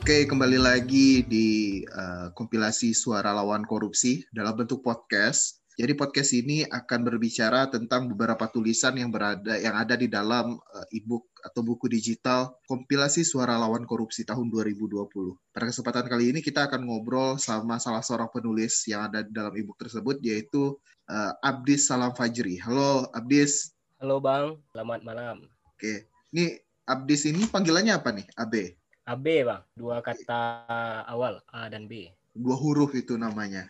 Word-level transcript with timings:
Oke, 0.00 0.24
kembali 0.24 0.56
lagi 0.56 1.20
di 1.28 1.84
uh, 1.84 2.32
kompilasi 2.32 2.96
suara 2.96 3.36
lawan 3.36 3.68
korupsi 3.68 4.24
dalam 4.32 4.56
bentuk 4.56 4.80
podcast. 4.80 5.60
Jadi 5.76 5.92
podcast 5.92 6.32
ini 6.32 6.64
akan 6.64 7.04
berbicara 7.04 7.68
tentang 7.68 8.08
beberapa 8.08 8.48
tulisan 8.48 8.96
yang 8.96 9.12
berada 9.12 9.60
yang 9.60 9.76
ada 9.76 10.00
di 10.00 10.08
dalam 10.08 10.56
uh, 10.56 10.86
e-book 10.96 11.28
atau 11.44 11.60
buku 11.60 11.84
digital 11.92 12.56
kompilasi 12.64 13.28
suara 13.28 13.60
lawan 13.60 13.84
korupsi 13.84 14.24
tahun 14.24 14.48
2020. 14.48 15.04
Pada 15.52 15.68
kesempatan 15.68 16.08
kali 16.08 16.32
ini 16.32 16.40
kita 16.40 16.72
akan 16.72 16.88
ngobrol 16.88 17.36
sama 17.36 17.76
salah 17.76 18.00
seorang 18.00 18.32
penulis 18.32 18.88
yang 18.88 19.04
ada 19.04 19.20
di 19.20 19.36
dalam 19.36 19.52
e-book 19.52 19.76
tersebut 19.76 20.16
yaitu 20.24 20.80
uh, 21.12 21.32
Abdis 21.44 21.92
Salam 21.92 22.16
Fajri. 22.16 22.56
Halo 22.56 23.04
Abdis. 23.12 23.76
Halo 24.00 24.16
Bang, 24.16 24.64
selamat 24.72 25.04
malam. 25.04 25.44
Oke, 25.76 26.08
ini 26.32 26.56
Abdis 26.88 27.28
ini 27.28 27.44
panggilannya 27.44 28.00
apa 28.00 28.16
nih? 28.16 28.24
AB. 28.40 28.79
AB 29.10 29.26
bang, 29.42 29.62
dua 29.74 29.98
kata 29.98 30.62
awal 31.10 31.42
A 31.50 31.66
dan 31.66 31.90
B. 31.90 32.06
Dua 32.30 32.54
huruf 32.54 32.94
itu 32.94 33.18
namanya. 33.18 33.66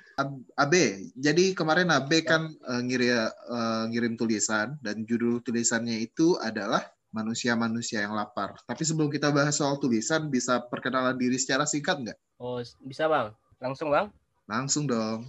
AB. 0.60 0.74
Jadi 1.16 1.56
kemarin 1.56 1.88
AB 1.88 2.12
ya. 2.12 2.36
kan 2.36 2.42
uh, 2.68 2.82
ngirim 2.84 3.24
uh, 3.48 3.84
ngirim 3.88 4.20
tulisan 4.20 4.76
dan 4.84 5.08
judul 5.08 5.40
tulisannya 5.40 6.04
itu 6.04 6.36
adalah 6.36 6.84
manusia-manusia 7.10 8.04
yang 8.04 8.12
lapar. 8.12 8.54
Tapi 8.68 8.84
sebelum 8.84 9.08
kita 9.08 9.32
bahas 9.32 9.56
soal 9.56 9.80
tulisan, 9.80 10.28
bisa 10.28 10.60
perkenalan 10.60 11.16
diri 11.16 11.40
secara 11.40 11.64
singkat 11.64 11.96
nggak? 12.04 12.18
Oh, 12.36 12.60
bisa 12.84 13.08
bang. 13.08 13.32
Langsung 13.58 13.88
bang? 13.90 14.12
Langsung 14.44 14.84
dong. 14.84 15.24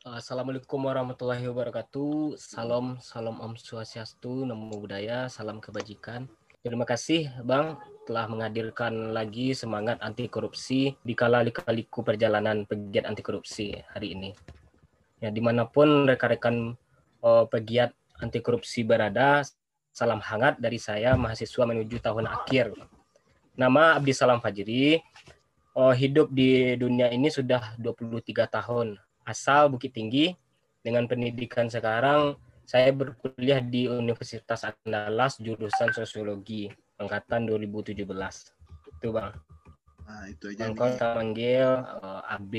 Assalamualaikum 0.00 0.80
warahmatullahi 0.80 1.44
wabarakatuh. 1.52 2.40
Salam, 2.40 2.96
salam 3.04 3.36
Om 3.36 3.52
Swastiastu, 3.60 4.48
Namo 4.48 4.72
Buddhaya, 4.72 5.28
salam 5.28 5.60
kebajikan. 5.60 6.24
Terima 6.60 6.84
kasih 6.84 7.32
Bang 7.40 7.80
telah 8.04 8.28
menghadirkan 8.28 9.16
lagi 9.16 9.56
semangat 9.56 9.96
anti 10.04 10.28
korupsi 10.28 10.92
di 11.00 11.16
kala 11.16 11.40
lika-liku 11.40 12.04
perjalanan 12.04 12.68
pegiat 12.68 13.08
anti 13.08 13.24
korupsi 13.24 13.72
hari 13.96 14.12
ini. 14.12 14.36
Ya 15.24 15.32
di 15.32 15.40
mana 15.40 15.64
pun 15.64 16.04
rekan-rekan 16.04 16.76
uh, 17.24 17.48
pegiat 17.48 17.96
anti 18.20 18.44
korupsi 18.44 18.84
berada, 18.84 19.40
salam 19.88 20.20
hangat 20.20 20.60
dari 20.60 20.76
saya 20.76 21.16
mahasiswa 21.16 21.64
menuju 21.64 21.96
tahun 21.96 22.28
akhir. 22.28 22.76
Nama 23.56 23.96
Abdi 23.96 24.12
Salam 24.12 24.44
Fajri, 24.44 25.00
uh, 25.72 25.96
hidup 25.96 26.28
di 26.28 26.76
dunia 26.76 27.08
ini 27.08 27.32
sudah 27.32 27.72
23 27.80 28.20
tahun. 28.36 29.00
Asal 29.24 29.72
Bukit 29.72 29.96
Tinggi, 29.96 30.36
dengan 30.84 31.08
pendidikan 31.08 31.72
sekarang 31.72 32.36
saya 32.70 32.94
berkuliah 32.94 33.58
di 33.58 33.90
Universitas 33.90 34.62
Andalas 34.62 35.42
jurusan 35.42 35.90
Sosiologi 35.90 36.70
angkatan 37.02 37.50
2017. 37.50 37.98
Itu 37.98 39.10
Bang. 39.10 39.34
Nah, 40.06 40.30
itu 40.30 40.54
aja. 40.54 40.70
Bang 40.70 40.94
kita 40.94 41.06
manggil 41.18 41.66
uh, 41.66 42.22
eh, 42.22 42.34
AB. 42.38 42.52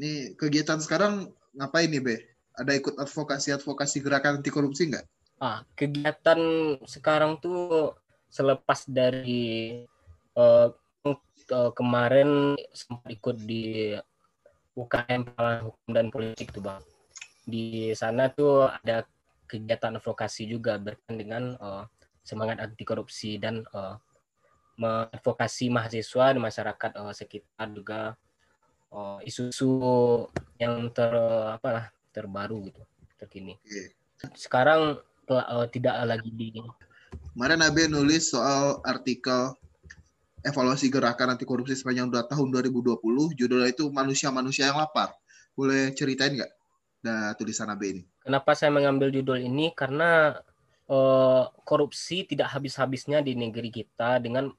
Nih, 0.00 0.16
kegiatan 0.40 0.80
sekarang 0.80 1.28
ngapain 1.52 1.92
nih, 1.92 2.00
Be? 2.00 2.16
Ada 2.56 2.72
ikut 2.72 2.96
advokasi-advokasi 3.04 4.00
gerakan 4.00 4.40
anti 4.40 4.48
korupsi 4.48 4.88
nggak? 4.88 5.04
Ah, 5.44 5.60
kegiatan 5.76 6.40
sekarang 6.88 7.36
tuh 7.44 7.92
selepas 8.32 8.88
dari 8.88 9.84
uh, 10.40 10.72
uh, 11.52 11.70
kemarin 11.76 12.56
sempat 12.72 13.12
ikut 13.12 13.36
di 13.44 13.92
UKM 14.72 15.36
Hukum 15.68 15.90
dan 15.92 16.08
Politik 16.08 16.48
tuh, 16.48 16.64
Bang. 16.64 16.80
Di 17.44 17.92
sana 17.92 18.32
tuh 18.32 18.64
ada 18.64 19.04
kegiatan 19.50 19.98
advokasi 19.98 20.46
juga 20.46 20.78
berkaitan 20.78 21.16
dengan 21.18 21.42
uh, 21.58 21.84
semangat 22.22 22.62
anti 22.62 22.86
korupsi 22.86 23.42
dan 23.42 23.66
uh, 23.74 23.98
mengadvokasi 24.78 25.68
mahasiswa 25.74 26.30
di 26.30 26.40
masyarakat 26.40 26.90
uh, 26.94 27.10
sekitar 27.10 27.68
juga 27.74 28.14
isu-isu 29.22 29.70
uh, 29.70 30.26
yang 30.58 30.90
ter 30.90 31.14
apa 31.58 31.68
lah 31.70 31.84
terbaru 32.14 32.70
gitu 32.70 32.82
terkini. 33.18 33.58
Sekarang 34.38 35.02
uh, 35.30 35.66
tidak 35.70 35.94
lagi 36.06 36.30
di 36.30 36.54
Kemarin 37.34 37.62
Abe 37.66 37.90
nulis 37.90 38.30
soal 38.30 38.78
artikel 38.86 39.54
evaluasi 40.46 40.88
gerakan 40.88 41.36
anti 41.36 41.44
korupsi 41.44 41.76
sepanjang 41.76 42.08
dua 42.08 42.24
tahun 42.24 42.48
2020, 42.54 42.96
judulnya 43.36 43.68
itu 43.70 43.90
manusia-manusia 43.92 44.70
yang 44.72 44.78
lapar. 44.80 45.12
Boleh 45.52 45.92
ceritain 45.92 46.32
nggak? 46.32 46.52
Nah, 47.04 47.32
tulisan 47.36 47.68
Abe 47.68 47.96
ini. 47.96 48.02
Kenapa 48.30 48.54
saya 48.54 48.70
mengambil 48.70 49.10
judul 49.10 49.42
ini? 49.42 49.74
Karena 49.74 50.38
uh, 50.86 51.50
korupsi 51.66 52.22
tidak 52.22 52.54
habis-habisnya 52.54 53.26
di 53.26 53.34
negeri 53.34 53.74
kita 53.74 54.22
dengan 54.22 54.54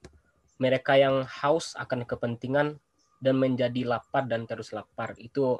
mereka 0.60 1.00
yang 1.00 1.24
haus 1.24 1.72
akan 1.80 2.04
kepentingan 2.04 2.76
dan 3.24 3.34
menjadi 3.40 3.88
lapar 3.88 4.28
dan 4.28 4.44
terus 4.44 4.76
lapar. 4.76 5.16
Itu 5.16 5.56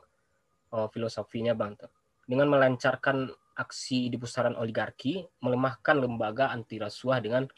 uh, 0.76 0.92
filosofinya 0.92 1.56
Bang. 1.56 1.80
Dengan 2.28 2.52
melancarkan 2.52 3.32
aksi 3.56 4.12
di 4.12 4.20
pusaran 4.20 4.60
oligarki, 4.60 5.24
melemahkan 5.40 5.96
lembaga 5.96 6.52
anti 6.52 6.76
rasuah 6.76 7.16
dengan 7.16 7.48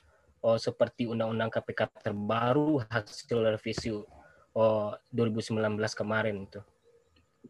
uh, 0.47 0.55
seperti 0.55 1.11
Undang-Undang 1.11 1.51
KPK 1.51 1.99
terbaru 1.99 2.79
hasil 2.95 3.59
revisi 3.59 3.91
uh, 3.91 4.95
2019 5.11 5.59
kemarin 5.99 6.47
itu. 6.47 6.63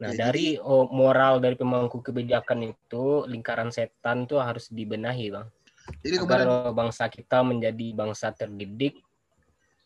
Nah, 0.03 0.11
ya, 0.11 0.27
dari 0.29 0.59
oh, 0.59 0.91
moral 0.91 1.39
dari 1.39 1.55
pemangku 1.55 2.03
kebijakan 2.03 2.75
itu 2.75 3.29
lingkaran 3.31 3.71
setan 3.71 4.27
tuh 4.27 4.43
harus 4.43 4.67
dibenahi, 4.75 5.31
Bang. 5.31 5.47
Jadi 6.01 6.17
kemarin 6.19 6.49
Agar 6.49 6.73
bangsa 6.75 7.07
kita 7.13 7.45
menjadi 7.45 7.87
bangsa 7.95 8.33
terdidik. 8.35 8.99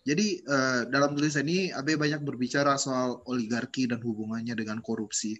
Jadi 0.06 0.40
uh, 0.48 0.88
dalam 0.88 1.12
tulisan 1.12 1.44
ini 1.44 1.68
Abe 1.74 2.00
banyak 2.00 2.24
berbicara 2.24 2.80
soal 2.80 3.20
oligarki 3.28 3.84
dan 3.84 4.00
hubungannya 4.00 4.56
dengan 4.56 4.80
korupsi 4.80 5.36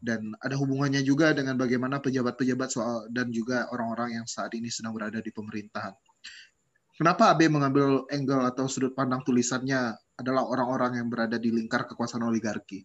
dan 0.00 0.32
ada 0.40 0.56
hubungannya 0.56 1.04
juga 1.04 1.36
dengan 1.36 1.60
bagaimana 1.60 2.00
pejabat-pejabat 2.00 2.68
soal 2.72 3.06
dan 3.12 3.28
juga 3.28 3.68
orang-orang 3.68 4.18
yang 4.18 4.26
saat 4.26 4.50
ini 4.56 4.72
sedang 4.72 4.96
berada 4.96 5.20
di 5.20 5.28
pemerintahan. 5.28 5.92
Kenapa 6.96 7.32
Abe 7.32 7.48
mengambil 7.48 8.04
angle 8.08 8.48
atau 8.48 8.68
sudut 8.68 8.96
pandang 8.96 9.24
tulisannya 9.24 9.94
adalah 10.20 10.44
orang-orang 10.48 11.00
yang 11.00 11.08
berada 11.08 11.36
di 11.36 11.52
lingkar 11.52 11.84
kekuasaan 11.88 12.24
oligarki? 12.24 12.84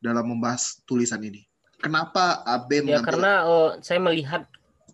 Dalam 0.00 0.26
membahas 0.26 0.80
tulisan 0.88 1.20
ini? 1.22 1.46
Kenapa 1.80 2.44
AB 2.44 2.88
Ya 2.88 3.00
karena 3.00 3.48
oh, 3.48 3.68
saya 3.80 4.00
melihat 4.00 4.44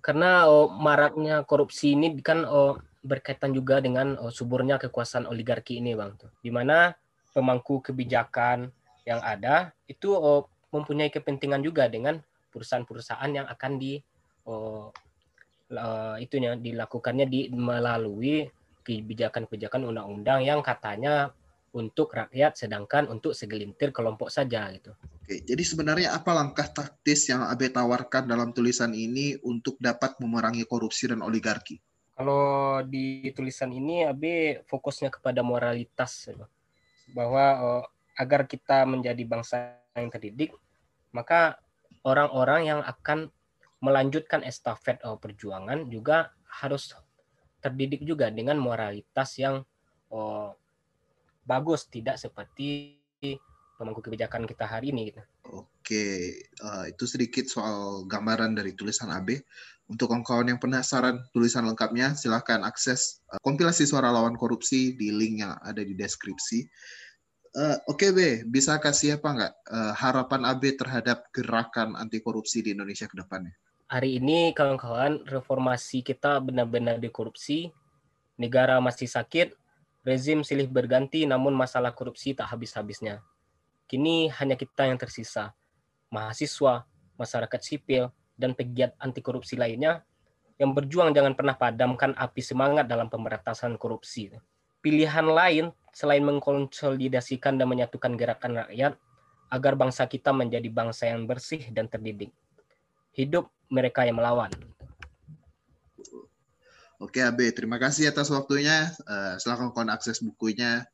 karena 0.02 0.46
oh, 0.46 0.70
maraknya 0.70 1.42
korupsi 1.42 1.98
ini 1.98 2.14
kan 2.22 2.46
oh, 2.46 2.78
berkaitan 3.02 3.50
juga 3.54 3.82
dengan 3.82 4.14
oh, 4.18 4.30
suburnya 4.30 4.78
kekuasaan 4.78 5.26
oligarki 5.26 5.82
ini, 5.82 5.98
Bang. 5.98 6.14
Tuh. 6.14 6.30
Di 6.42 6.50
mana 6.54 6.94
pemangku 7.34 7.82
kebijakan 7.82 8.70
yang 9.02 9.18
ada 9.22 9.74
itu 9.90 10.14
oh, 10.14 10.46
mempunyai 10.70 11.10
kepentingan 11.10 11.62
juga 11.62 11.90
dengan 11.90 12.22
perusahaan-perusahaan 12.54 13.30
yang 13.34 13.46
akan 13.50 13.72
di 13.78 13.98
oh, 14.46 14.94
uh, 15.74 16.16
itunya 16.22 16.54
dilakukannya 16.54 17.26
di 17.26 17.50
melalui 17.50 18.46
kebijakan-kebijakan 18.86 19.82
undang-undang 19.90 20.46
yang 20.46 20.62
katanya 20.62 21.34
untuk 21.76 22.16
rakyat 22.16 22.56
sedangkan 22.56 23.12
untuk 23.12 23.36
segelintir 23.36 23.92
kelompok 23.92 24.32
saja 24.32 24.72
gitu. 24.72 24.96
Oke, 24.96 25.44
jadi 25.44 25.60
sebenarnya 25.60 26.16
apa 26.16 26.32
langkah 26.32 26.64
taktis 26.64 27.28
yang 27.28 27.44
Abe 27.44 27.68
tawarkan 27.68 28.24
dalam 28.24 28.56
tulisan 28.56 28.96
ini 28.96 29.36
untuk 29.44 29.76
dapat 29.76 30.16
memerangi 30.16 30.64
korupsi 30.64 31.12
dan 31.12 31.20
oligarki? 31.20 31.76
Kalau 32.16 32.80
di 32.80 33.28
tulisan 33.36 33.68
ini 33.76 34.08
Abe 34.08 34.64
fokusnya 34.64 35.12
kepada 35.12 35.44
moralitas 35.44 36.32
gitu. 36.32 36.48
bahwa 37.12 37.44
uh, 37.60 37.84
agar 38.16 38.48
kita 38.48 38.88
menjadi 38.88 39.20
bangsa 39.28 39.76
yang 39.92 40.08
terdidik, 40.08 40.56
maka 41.12 41.60
orang-orang 42.02 42.72
yang 42.72 42.80
akan 42.80 43.28
melanjutkan 43.84 44.40
estafet 44.40 44.96
uh, 45.04 45.20
perjuangan 45.20 45.92
juga 45.92 46.32
harus 46.48 46.96
terdidik 47.60 48.00
juga 48.02 48.32
dengan 48.32 48.56
moralitas 48.56 49.36
yang 49.36 49.60
uh, 50.08 50.50
bagus 51.46 51.86
tidak 51.86 52.18
seperti 52.18 52.98
pemangku 53.76 54.00
kebijakan 54.02 54.48
kita 54.48 54.64
hari 54.66 54.90
ini 54.90 55.12
gitu. 55.12 55.22
Oke, 55.52 56.34
uh, 56.64 56.84
itu 56.90 57.04
sedikit 57.06 57.46
soal 57.46 58.08
gambaran 58.08 58.56
dari 58.56 58.74
tulisan 58.74 59.12
AB. 59.12 59.38
Untuk 59.86 60.10
kawan-kawan 60.10 60.50
yang 60.50 60.58
penasaran 60.58 61.22
tulisan 61.30 61.62
lengkapnya, 61.62 62.18
silahkan 62.18 62.66
akses 62.66 63.22
uh, 63.30 63.38
kompilasi 63.44 63.86
suara 63.86 64.10
lawan 64.10 64.34
korupsi 64.34 64.98
di 64.98 65.14
link 65.14 65.46
yang 65.46 65.54
ada 65.62 65.84
di 65.84 65.94
deskripsi. 65.94 66.66
Uh, 67.56 67.78
Oke, 67.86 68.10
okay, 68.10 68.42
B, 68.42 68.50
bisa 68.50 68.76
kasih 68.82 69.16
apa 69.22 69.28
nggak 69.32 69.54
uh, 69.70 69.92
harapan 69.94 70.42
AB 70.50 70.62
terhadap 70.76 71.30
gerakan 71.30 71.94
anti 71.94 72.18
korupsi 72.18 72.60
di 72.66 72.74
Indonesia 72.74 73.06
ke 73.06 73.16
depannya? 73.16 73.54
Hari 73.86 74.18
ini, 74.18 74.50
kawan-kawan, 74.50 75.22
reformasi 75.30 76.02
kita 76.02 76.42
benar-benar 76.42 76.98
dikorupsi, 76.98 77.70
negara 78.34 78.82
masih 78.82 79.06
sakit, 79.06 79.54
Rezim 80.06 80.46
silih 80.46 80.70
berganti 80.70 81.26
namun 81.26 81.50
masalah 81.50 81.90
korupsi 81.90 82.30
tak 82.30 82.54
habis-habisnya. 82.54 83.26
Kini 83.90 84.30
hanya 84.38 84.54
kita 84.54 84.86
yang 84.86 85.02
tersisa. 85.02 85.50
Mahasiswa, 86.14 86.86
masyarakat 87.18 87.58
sipil, 87.58 88.14
dan 88.38 88.54
pegiat 88.54 88.94
anti 89.02 89.18
korupsi 89.18 89.58
lainnya 89.58 90.06
yang 90.62 90.72
berjuang 90.78 91.10
jangan 91.10 91.34
pernah 91.34 91.58
padamkan 91.58 92.14
api 92.14 92.38
semangat 92.38 92.86
dalam 92.86 93.10
pemberantasan 93.10 93.74
korupsi. 93.76 94.30
pilihan 94.78 95.26
lain 95.26 95.74
selain 95.90 96.22
mengkonsolidasikan 96.22 97.58
dan 97.58 97.66
menyatukan 97.66 98.14
gerakan 98.14 98.62
rakyat 98.62 98.94
agar 99.50 99.72
bangsa 99.74 100.06
kita 100.06 100.30
menjadi 100.30 100.70
bangsa 100.70 101.10
yang 101.10 101.26
bersih 101.26 101.66
dan 101.74 101.90
terdidik. 101.90 102.30
Hidup 103.10 103.50
mereka 103.66 104.06
yang 104.06 104.22
melawan. 104.22 104.54
Oke 106.96 107.20
Abe, 107.20 107.52
terima 107.52 107.76
kasih 107.76 108.08
atas 108.08 108.32
waktunya. 108.32 108.88
Uh, 109.04 109.36
silakan 109.36 109.76
kon 109.76 109.92
akses 109.92 110.24
bukunya. 110.24 110.88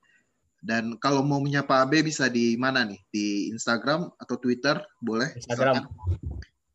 Dan 0.58 0.98
kalau 0.98 1.22
mau 1.22 1.38
menyapa 1.38 1.82
Abe 1.82 2.02
bisa 2.02 2.26
di 2.26 2.58
mana 2.58 2.82
nih? 2.82 2.98
Di 3.10 3.26
Instagram 3.54 4.10
atau 4.18 4.34
Twitter? 4.38 4.82
Boleh? 4.98 5.30
Instagram. 5.38 5.86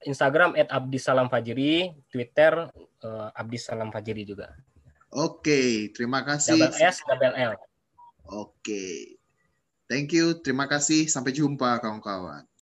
Instagram 0.07 0.55
at 0.55 0.71
Abdi 0.71 0.99
Salam 0.99 1.27
Fajri, 1.27 1.91
Twitter 2.07 2.71
uh, 3.03 3.29
Abdi 3.35 3.59
Salam 3.59 3.91
Fajri 3.91 4.23
juga. 4.23 4.55
Oke, 5.11 5.91
terima 5.91 6.23
kasih. 6.23 6.55
Double 6.55 6.79
S, 6.79 6.97
double 7.03 7.35
L. 7.35 7.53
Oke. 8.31 9.15
Thank 9.91 10.15
you, 10.15 10.39
terima 10.39 10.67
kasih. 10.71 11.07
Sampai 11.11 11.35
jumpa 11.35 11.79
kawan-kawan. 11.83 12.47